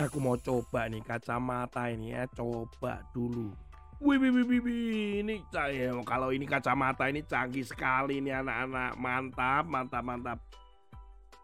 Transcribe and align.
Aku 0.00 0.16
mau 0.16 0.32
coba 0.40 0.88
nih 0.88 1.04
kacamata 1.04 1.92
ini 1.92 2.16
ya, 2.16 2.24
coba 2.32 3.04
dulu. 3.12 3.52
Wih, 4.00 4.16
wih, 4.16 4.32
wih, 4.32 4.60
wih, 4.64 5.20
ini 5.20 5.44
saya 5.52 5.92
kalau 6.08 6.32
ini 6.32 6.48
kacamata 6.48 7.04
ini 7.12 7.20
canggih 7.20 7.68
sekali 7.68 8.16
nih 8.24 8.40
anak-anak. 8.40 8.96
Mantap, 8.96 9.64
mantap, 9.68 10.00
mantap. 10.00 10.38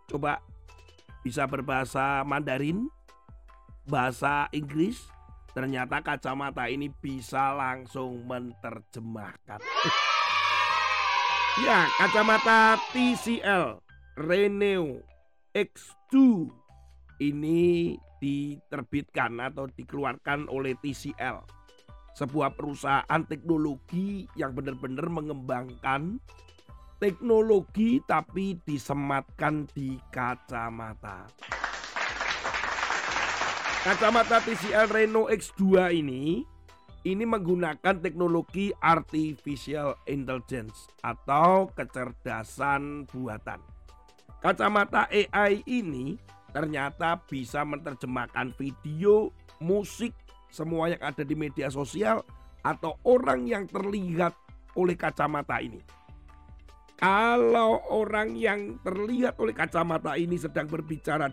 Coba 0.09 0.41
bisa 1.21 1.45
berbahasa 1.45 2.25
Mandarin, 2.25 2.89
bahasa 3.85 4.49
Inggris. 4.57 5.05
Ternyata 5.53 6.01
kacamata 6.01 6.73
ini 6.73 6.89
bisa 6.89 7.53
langsung 7.53 8.25
menerjemahkan. 8.25 9.61
ya, 11.61 11.93
kacamata 12.01 12.81
TCL 12.89 13.85
Reneo 14.17 15.05
X2 15.53 16.49
ini 17.21 18.01
diterbitkan 18.19 19.39
atau 19.43 19.69
dikeluarkan 19.71 20.49
oleh 20.49 20.77
TCL 20.79 21.45
sebuah 22.17 22.57
perusahaan 22.57 23.23
teknologi 23.29 24.25
yang 24.41 24.57
benar-benar 24.57 25.13
mengembangkan 25.13 26.17
teknologi 26.97 28.01
tapi 28.09 28.57
disematkan 28.65 29.69
di 29.77 30.01
kacamata. 30.09 31.29
Kacamata 33.85 34.41
TCL 34.43 34.89
Reno 34.91 35.29
X2 35.29 35.93
ini 35.93 36.41
ini 37.07 37.23
menggunakan 37.23 38.03
teknologi 38.03 38.75
artificial 38.83 39.95
intelligence 40.11 40.91
atau 41.07 41.71
kecerdasan 41.71 43.07
buatan. 43.07 43.63
Kacamata 44.43 45.07
AI 45.07 45.63
ini 45.71 46.19
ternyata 46.57 47.21
bisa 47.29 47.61
menerjemahkan 47.69 48.57
video, 48.57 49.29
musik, 49.61 50.17
semua 50.49 50.89
yang 50.89 51.05
ada 51.05 51.21
di 51.21 51.37
media 51.37 51.69
sosial 51.69 52.25
atau 52.65 52.97
orang 53.05 53.45
yang 53.45 53.69
terlihat 53.69 54.33
oleh 54.73 54.97
kacamata 54.97 55.61
ini. 55.61 55.85
Kalau 56.97 57.85
orang 57.93 58.33
yang 58.41 58.81
terlihat 58.81 59.37
oleh 59.37 59.53
kacamata 59.53 60.17
ini 60.17 60.41
sedang 60.41 60.65
berbicara 60.65 61.29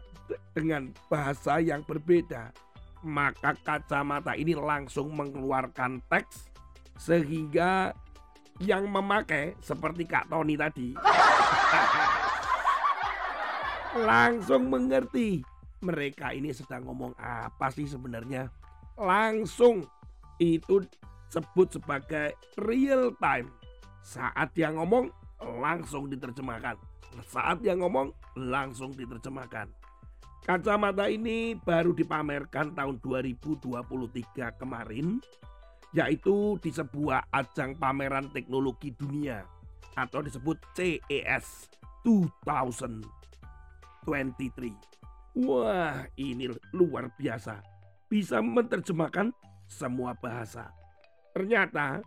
dengan 0.51 0.91
bahasa 1.07 1.63
yang 1.63 1.87
berbeda, 1.87 2.51
maka 3.07 3.55
kacamata 3.63 4.35
ini 4.35 4.59
langsung 4.59 5.15
mengeluarkan 5.15 6.03
teks 6.11 6.51
sehingga 6.99 7.95
yang 8.59 8.91
memakai 8.91 9.55
seperti 9.63 10.03
Kak 10.03 10.27
Tony 10.27 10.59
tadi 10.59 10.93
langsung 13.93 14.73
mengerti 14.73 15.45
mereka 15.83 16.33
ini 16.33 16.49
sedang 16.49 16.87
ngomong 16.89 17.13
apa 17.19 17.69
sih 17.69 17.85
sebenarnya 17.85 18.49
langsung 18.97 19.85
itu 20.41 20.81
sebut 21.33 21.73
sebagai 21.73 22.37
real 22.61 23.13
time. 23.17 23.49
Saat 24.05 24.53
dia 24.53 24.69
ngomong 24.69 25.09
langsung 25.61 26.05
diterjemahkan. 26.11 26.77
Saat 27.25 27.65
dia 27.65 27.73
ngomong 27.73 28.13
langsung 28.37 28.93
diterjemahkan. 28.93 29.69
Kacamata 30.43 31.07
ini 31.07 31.55
baru 31.55 31.95
dipamerkan 31.95 32.75
tahun 32.75 32.99
2023 32.99 34.59
kemarin 34.59 35.23
yaitu 35.93 36.57
di 36.59 36.73
sebuah 36.73 37.31
ajang 37.31 37.77
pameran 37.77 38.27
teknologi 38.33 38.91
dunia 38.91 39.45
atau 39.95 40.25
disebut 40.25 40.57
CES 40.73 41.69
2023. 42.03 43.32
Wah, 45.33 46.05
ini 46.13 46.45
luar 46.75 47.09
biasa 47.17 47.57
bisa 48.05 48.37
menerjemahkan 48.37 49.33
semua 49.65 50.13
bahasa. 50.13 50.69
Ternyata 51.33 52.05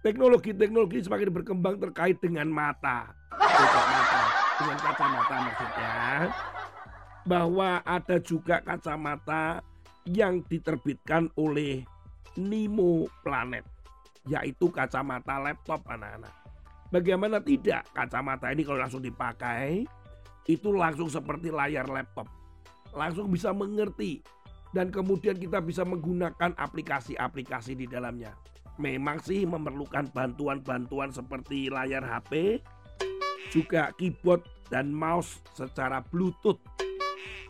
teknologi-teknologi 0.00 1.04
semakin 1.04 1.28
berkembang 1.28 1.76
terkait 1.76 2.16
dengan 2.16 2.48
mata. 2.48 3.12
mata, 3.36 4.22
dengan 4.56 4.78
kacamata 4.80 5.36
maksudnya. 5.44 5.94
Bahwa 7.28 7.70
ada 7.84 8.16
juga 8.24 8.64
kacamata 8.64 9.60
yang 10.08 10.40
diterbitkan 10.48 11.28
oleh 11.36 11.84
Nimo 12.40 13.04
Planet. 13.20 13.68
Yaitu 14.24 14.72
kacamata 14.72 15.36
laptop 15.36 15.84
anak-anak. 15.84 16.32
Bagaimana 16.88 17.42
tidak 17.44 17.84
kacamata 17.92 18.48
ini 18.48 18.64
kalau 18.64 18.80
langsung 18.80 19.04
dipakai 19.04 19.84
itu 20.46 20.70
langsung 20.70 21.10
seperti 21.10 21.50
layar 21.50 21.86
laptop. 21.90 22.30
Langsung 22.94 23.28
bisa 23.28 23.50
mengerti 23.50 24.22
dan 24.72 24.90
kemudian 24.90 25.36
kita 25.36 25.60
bisa 25.62 25.82
menggunakan 25.82 26.54
aplikasi-aplikasi 26.56 27.76
di 27.76 27.86
dalamnya. 27.86 28.34
Memang 28.76 29.20
sih 29.24 29.48
memerlukan 29.48 30.12
bantuan-bantuan 30.12 31.08
seperti 31.08 31.72
layar 31.72 32.04
HP, 32.04 32.60
juga 33.48 33.88
keyboard 33.96 34.44
dan 34.68 34.92
mouse 34.92 35.40
secara 35.56 36.04
Bluetooth. 36.04 36.60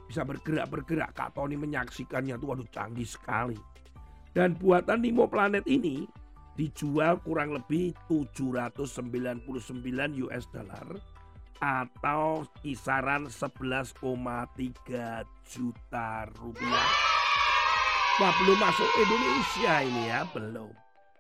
Bisa 0.07 0.23
bergerak-bergerak. 0.23 1.19
Kak 1.19 1.35
Tony 1.35 1.59
menyaksikannya 1.59 2.39
tuh 2.39 2.55
waduh 2.55 2.69
canggih 2.71 3.09
sekali. 3.09 3.59
Dan 4.31 4.55
buatan 4.55 5.03
Nimo 5.03 5.27
Planet 5.27 5.67
ini 5.67 6.07
dijual 6.55 7.19
kurang 7.27 7.59
lebih 7.59 7.91
799 8.07 9.51
US 10.31 10.45
dollar 10.55 11.16
atau 11.61 12.45
kisaran 12.61 13.29
11,3 13.29 15.25
juta 15.47 16.29
rupiah. 16.37 16.89
Wah 18.17 18.33
belum 18.41 18.59
masuk 18.61 18.89
Indonesia 18.97 19.75
ini 19.85 20.03
ya, 20.09 20.25
belum. 20.33 20.73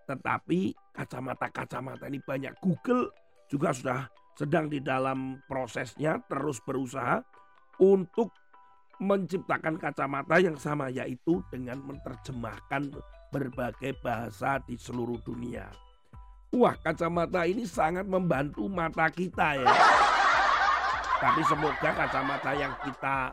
Tetapi 0.08 0.60
kacamata-kacamata 0.96 2.08
ini 2.08 2.20
banyak. 2.24 2.56
Google 2.62 3.12
juga 3.52 3.76
sudah 3.76 4.08
sedang 4.36 4.68
di 4.68 4.80
dalam 4.80 5.40
prosesnya 5.44 6.20
terus 6.28 6.60
berusaha 6.64 7.20
untuk 7.80 8.32
menciptakan 8.96 9.76
kacamata 9.76 10.40
yang 10.40 10.56
sama 10.56 10.88
yaitu 10.88 11.44
dengan 11.52 11.80
menerjemahkan 11.84 12.96
berbagai 13.28 13.92
bahasa 14.00 14.56
di 14.64 14.80
seluruh 14.80 15.20
dunia. 15.20 15.68
Wah, 16.56 16.72
kacamata 16.80 17.44
ini 17.44 17.68
sangat 17.68 18.08
membantu 18.08 18.64
mata 18.72 19.12
kita 19.12 19.60
ya. 19.60 19.68
Tapi 21.16 21.40
semoga 21.48 21.90
kacamata 21.96 22.52
yang 22.52 22.72
kita 22.84 23.32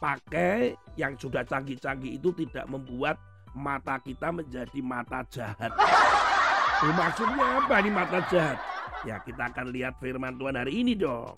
pakai 0.00 0.74
yang 0.98 1.14
sudah 1.14 1.46
canggih-canggih 1.46 2.18
itu 2.18 2.34
tidak 2.34 2.66
membuat 2.66 3.20
mata 3.54 4.00
kita 4.02 4.34
menjadi 4.34 4.80
mata 4.82 5.22
jahat. 5.30 5.72
Oh, 6.80 6.96
maksudnya 6.96 7.60
apa 7.60 7.76
nih 7.84 7.92
mata 7.92 8.24
jahat? 8.32 8.56
Ya 9.04 9.20
kita 9.20 9.52
akan 9.52 9.68
lihat 9.68 10.00
firman 10.00 10.40
Tuhan 10.40 10.56
hari 10.56 10.80
ini 10.80 10.96
dong. 10.96 11.36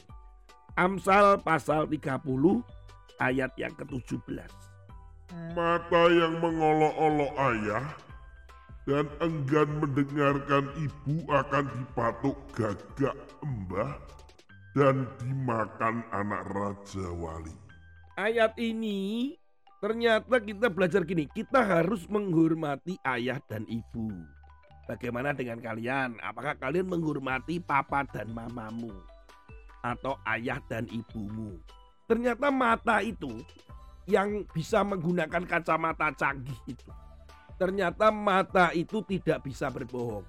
Amsal 0.78 1.42
pasal 1.42 1.90
30 1.90 2.22
ayat 3.18 3.50
yang 3.58 3.74
ke-17. 3.74 4.38
Mata 5.58 6.02
yang 6.14 6.38
mengolok-olok 6.38 7.32
ayah 7.50 7.82
dan 8.86 9.10
enggan 9.18 9.82
mendengarkan 9.82 10.70
ibu 10.78 11.26
akan 11.26 11.64
dipatuk 11.74 12.38
gagak 12.54 13.18
embah 13.42 13.98
dan 14.72 15.04
dimakan 15.20 16.04
anak 16.12 16.42
raja 16.52 17.06
wali 17.16 17.52
ayat 18.16 18.56
ini 18.60 19.32
ternyata 19.82 20.38
kita 20.38 20.70
belajar 20.70 21.02
gini, 21.02 21.26
kita 21.26 21.58
harus 21.58 22.06
menghormati 22.06 22.94
ayah 23.02 23.42
dan 23.50 23.66
ibu. 23.66 24.14
Bagaimana 24.86 25.34
dengan 25.34 25.62
kalian? 25.62 26.18
Apakah 26.22 26.58
kalian 26.58 26.90
menghormati 26.90 27.58
papa 27.58 28.06
dan 28.06 28.30
mamamu? 28.30 28.94
Atau 29.82 30.18
ayah 30.26 30.62
dan 30.70 30.86
ibumu? 30.90 31.58
Ternyata 32.06 32.50
mata 32.50 33.02
itu 33.02 33.42
yang 34.06 34.46
bisa 34.50 34.82
menggunakan 34.86 35.42
kacamata 35.46 36.14
canggih 36.14 36.58
itu. 36.66 36.90
Ternyata 37.58 38.10
mata 38.10 38.74
itu 38.74 39.02
tidak 39.06 39.46
bisa 39.46 39.70
berbohong. 39.70 40.26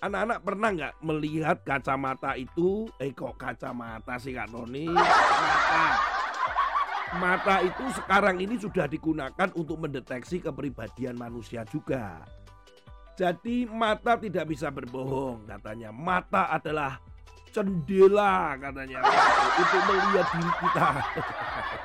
Anak-anak 0.00 0.38
pernah 0.40 0.68
nggak 0.72 0.94
melihat 1.04 1.56
kacamata 1.60 2.32
itu? 2.32 2.88
Eh 2.96 3.12
kok 3.12 3.36
kacamata 3.36 4.16
sih 4.16 4.32
Kak 4.32 4.48
Tony? 4.48 4.88
Mata 4.96 5.84
mata 7.10 7.58
itu 7.66 7.84
sekarang 7.98 8.38
ini 8.38 8.54
sudah 8.54 8.86
digunakan 8.86 9.50
untuk 9.58 9.82
mendeteksi 9.82 10.40
kepribadian 10.40 11.18
manusia 11.18 11.66
juga. 11.66 12.22
Jadi 13.18 13.66
mata 13.66 14.14
tidak 14.16 14.48
bisa 14.48 14.70
berbohong 14.70 15.44
katanya. 15.44 15.90
Mata 15.90 16.48
adalah 16.48 17.02
cendela 17.50 18.54
katanya 18.56 19.02
untuk 19.58 19.82
melihat 19.90 20.26
diri 20.32 20.52
kita. 20.64 20.88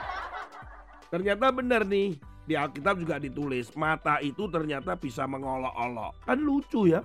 ternyata 1.12 1.46
benar 1.52 1.82
nih 1.84 2.16
di 2.46 2.54
Alkitab 2.54 3.02
juga 3.02 3.18
ditulis 3.18 3.74
mata 3.74 4.22
itu 4.22 4.46
ternyata 4.48 4.94
bisa 4.94 5.26
mengolok-olok. 5.26 6.14
Kan 6.24 6.40
lucu 6.46 6.94
ya. 6.94 7.02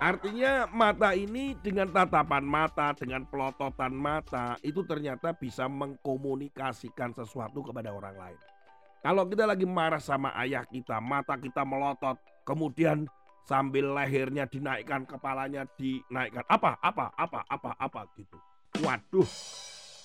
Artinya 0.00 0.64
mata 0.72 1.12
ini 1.12 1.52
dengan 1.60 1.92
tatapan 1.92 2.40
mata, 2.40 2.96
dengan 2.96 3.28
pelototan 3.28 3.92
mata 3.92 4.56
itu 4.64 4.80
ternyata 4.88 5.36
bisa 5.36 5.68
mengkomunikasikan 5.68 7.12
sesuatu 7.12 7.60
kepada 7.60 7.92
orang 7.92 8.16
lain. 8.16 8.40
Kalau 9.04 9.28
kita 9.28 9.44
lagi 9.44 9.68
marah 9.68 10.00
sama 10.00 10.32
ayah 10.40 10.64
kita, 10.64 10.96
mata 11.04 11.36
kita 11.36 11.68
melotot, 11.68 12.16
kemudian 12.48 13.04
sambil 13.44 13.92
lehernya 13.92 14.48
dinaikkan, 14.48 15.04
kepalanya 15.04 15.68
dinaikkan, 15.76 16.48
apa, 16.48 16.80
apa, 16.80 17.12
apa, 17.16 17.40
apa, 17.48 17.70
apa 17.76 18.00
gitu. 18.16 18.36
Waduh, 18.80 19.28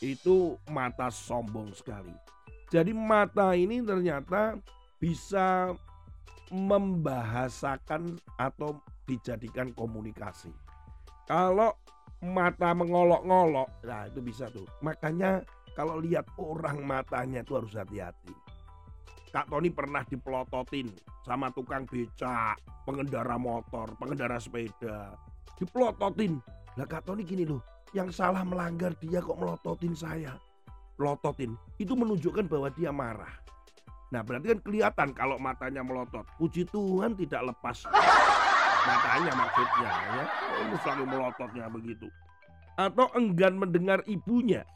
itu 0.04 0.60
mata 0.72 1.08
sombong 1.08 1.72
sekali. 1.72 2.12
Jadi 2.68 2.92
mata 2.92 3.56
ini 3.56 3.80
ternyata 3.80 4.60
bisa 5.00 5.72
membahasakan 6.54 8.22
atau 8.38 8.78
dijadikan 9.06 9.74
komunikasi. 9.74 10.54
Kalau 11.26 11.74
mata 12.22 12.74
mengolok-ngolok, 12.74 13.70
nah 13.86 14.06
itu 14.10 14.22
bisa 14.22 14.50
tuh. 14.50 14.66
Makanya 14.82 15.42
kalau 15.74 16.00
lihat 16.02 16.26
orang 16.38 16.86
matanya 16.86 17.42
itu 17.42 17.58
harus 17.58 17.74
hati-hati. 17.74 18.34
Kak 19.36 19.52
Tony 19.52 19.68
pernah 19.68 20.00
dipelototin 20.08 20.88
sama 21.28 21.52
tukang 21.52 21.84
becak, 21.84 22.56
pengendara 22.88 23.36
motor, 23.36 23.92
pengendara 24.00 24.40
sepeda. 24.40 25.12
Dipelototin. 25.60 26.40
Lah 26.80 26.88
Kak 26.88 27.04
Tony 27.04 27.28
gini 27.28 27.44
loh, 27.44 27.60
yang 27.92 28.12
salah 28.16 28.48
melanggar 28.48 28.96
dia 29.04 29.20
kok 29.20 29.36
melototin 29.36 29.92
saya. 29.92 30.40
Melototin, 30.96 31.60
itu 31.76 31.92
menunjukkan 31.92 32.48
bahwa 32.48 32.72
dia 32.72 32.96
marah. 32.96 33.36
Nah 34.14 34.22
berarti 34.22 34.54
kan 34.54 34.60
kelihatan 34.62 35.08
kalau 35.18 35.38
matanya 35.42 35.82
melotot. 35.82 36.26
Puji 36.38 36.70
Tuhan 36.70 37.18
tidak 37.18 37.54
lepas 37.54 37.86
matanya 38.90 39.32
maksudnya 39.34 39.92
ya. 39.92 40.26
Ini 40.62 40.76
selalu 40.86 41.04
melototnya 41.10 41.66
begitu. 41.70 42.08
Atau 42.78 43.10
enggan 43.18 43.58
mendengar 43.58 44.06
ibunya. 44.06 44.68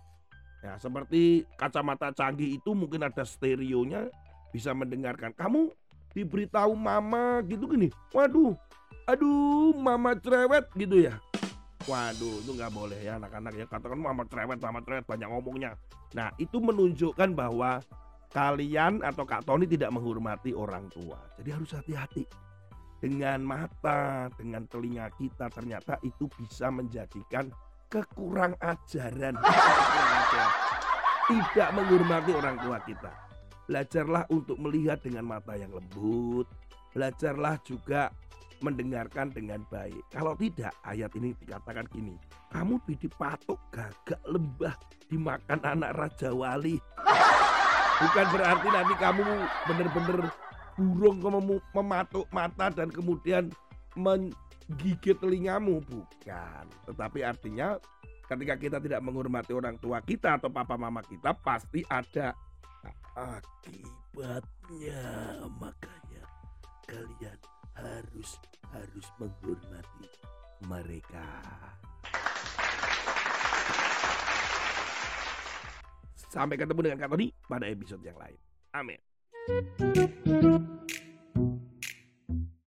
Ya 0.59 0.75
seperti 0.75 1.47
kacamata 1.55 2.11
canggih 2.11 2.59
itu 2.59 2.75
mungkin 2.75 3.05
ada 3.05 3.23
stereonya 3.23 4.09
bisa 4.51 4.73
mendengarkan. 4.73 5.31
Kamu 5.37 5.71
diberitahu 6.13 6.73
mama 6.73 7.39
gitu 7.45 7.69
gini. 7.69 7.93
Waduh, 8.11 8.57
aduh 9.05 9.71
mama 9.77 10.17
cerewet 10.17 10.65
gitu 10.75 11.05
ya. 11.05 11.21
Waduh, 11.87 12.43
itu 12.43 12.51
nggak 12.53 12.73
boleh 12.75 12.99
ya 13.01 13.17
anak-anak 13.17 13.53
ya. 13.55 13.65
Katakan 13.65 13.97
mama 13.97 14.27
cerewet, 14.27 14.59
mama 14.61 14.83
cerewet 14.83 15.05
banyak 15.09 15.25
ngomongnya. 15.31 15.71
Nah, 16.13 16.29
itu 16.37 16.61
menunjukkan 16.61 17.33
bahwa 17.33 17.81
kalian 18.29 19.01
atau 19.01 19.25
Kak 19.25 19.45
Tony 19.45 19.65
tidak 19.65 19.89
menghormati 19.93 20.53
orang 20.53 20.85
tua. 20.93 21.17
Jadi 21.41 21.49
harus 21.49 21.71
hati-hati. 21.73 22.23
Dengan 22.99 23.39
mata, 23.41 24.27
dengan 24.35 24.67
telinga 24.67 25.07
kita 25.15 25.47
ternyata 25.47 25.95
itu 26.03 26.27
bisa 26.35 26.67
menjadikan 26.67 27.47
kekurang 27.87 28.53
ajaran. 28.59 29.39
Tidak 31.29 31.69
menghormati 31.77 32.31
orang 32.33 32.57
tua 32.57 32.77
kita. 32.83 33.13
Belajarlah 33.69 34.25
untuk 34.33 34.57
melihat 34.57 34.97
dengan 34.99 35.29
mata 35.29 35.53
yang 35.53 35.69
lembut. 35.69 36.49
Belajarlah 36.89 37.61
juga 37.61 38.09
mendengarkan 38.65 39.29
dengan 39.31 39.61
baik. 39.69 40.09
Kalau 40.09 40.33
tidak, 40.33 40.73
ayat 40.81 41.13
ini 41.15 41.37
dikatakan 41.37 41.85
gini. 41.93 42.17
Kamu 42.49 42.81
dipatok 42.81 43.61
gagak 43.69 44.21
lembah 44.25 44.73
dimakan 45.05 45.59
anak 45.61 45.91
Raja 45.95 46.33
Wali. 46.33 46.81
Bukan 47.99 48.25
berarti 48.31 48.67
nanti 48.71 48.93
kamu 48.95 49.25
benar-benar 49.67 50.31
burung 50.79 51.19
kamu 51.19 51.59
mematuk 51.75 52.25
mata 52.31 52.71
dan 52.71 52.87
kemudian 52.87 53.51
menggigit 53.99 55.19
telingamu. 55.19 55.83
Bukan. 55.83 56.63
Tetapi 56.87 57.19
artinya 57.27 57.75
ketika 58.29 58.55
kita 58.55 58.77
tidak 58.79 59.03
menghormati 59.03 59.51
orang 59.51 59.75
tua 59.81 59.99
kita 59.99 60.39
atau 60.39 60.47
papa 60.47 60.79
mama 60.79 61.03
kita 61.03 61.35
pasti 61.43 61.83
ada 61.91 62.31
akibatnya. 63.19 65.03
Makanya 65.59 66.23
kalian 66.87 67.39
harus 67.75 68.39
harus 68.71 69.07
menghormati 69.19 70.07
mereka. 70.63 71.27
Sampai 76.29 76.61
ketemu 76.61 76.79
dengan 76.85 76.97
Kak 77.01 77.09
Tony 77.09 77.33
pada 77.49 77.65
episode 77.65 78.05
yang 78.05 78.17
lain. 78.21 78.37
Amin. 78.77 79.01